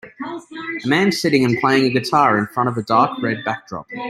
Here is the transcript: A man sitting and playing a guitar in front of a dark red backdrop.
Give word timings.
A 0.83 0.87
man 0.87 1.11
sitting 1.11 1.45
and 1.45 1.59
playing 1.59 1.85
a 1.85 1.89
guitar 1.99 2.35
in 2.39 2.47
front 2.47 2.67
of 2.67 2.75
a 2.75 2.81
dark 2.81 3.21
red 3.21 3.45
backdrop. 3.45 3.85